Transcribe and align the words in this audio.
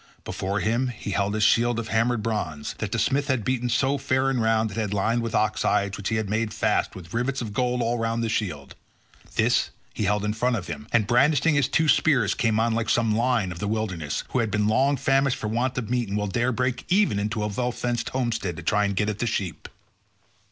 Before 0.23 0.61
him 0.61 0.87
he 0.87 1.11
held 1.11 1.35
his 1.35 1.43
shield 1.43 1.77
of 1.77 1.89
hammered 1.89 2.23
bronze, 2.23 2.73
that 2.79 2.91
the 2.91 2.97
smith 2.97 3.27
had 3.27 3.45
beaten 3.45 3.69
so 3.69 3.99
fair 3.99 4.31
and 4.31 4.41
round, 4.41 4.71
and 4.71 4.79
had 4.79 4.95
lined 4.95 5.21
with 5.21 5.35
ox 5.35 5.61
hides 5.61 5.95
which 5.95 6.09
he 6.09 6.15
had 6.15 6.27
made 6.27 6.55
fast 6.55 6.95
with 6.95 7.13
rivets 7.13 7.39
of 7.39 7.53
gold 7.53 7.83
all 7.83 7.99
round 7.99 8.23
the 8.23 8.27
shield; 8.27 8.73
this 9.35 9.69
he 9.93 10.05
held 10.05 10.25
in 10.25 10.33
front 10.33 10.55
of 10.55 10.65
him, 10.65 10.87
and 10.91 11.05
brandishing 11.05 11.53
his 11.53 11.67
two 11.67 11.87
spears 11.87 12.33
came 12.33 12.59
on 12.59 12.73
like 12.73 12.89
some 12.89 13.15
lion 13.15 13.51
of 13.51 13.59
the 13.59 13.67
wilderness, 13.67 14.23
who 14.29 14.39
has 14.39 14.49
been 14.49 14.67
long 14.67 14.97
famished 14.97 15.37
for 15.37 15.47
want 15.49 15.77
of 15.77 15.91
meat 15.91 16.09
and 16.09 16.17
will 16.17 16.25
dare 16.25 16.51
break 16.51 16.83
even 16.89 17.19
into 17.19 17.43
a 17.43 17.47
well 17.49 17.71
fenced 17.71 18.09
homestead 18.09 18.57
to 18.57 18.63
try 18.63 18.85
and 18.85 18.95
get 18.95 19.07
at 19.07 19.19
the 19.19 19.27
sheep. 19.27 19.69